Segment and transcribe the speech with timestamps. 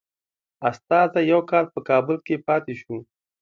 [0.69, 2.97] استازی یو کال په کابل کې پاته شو.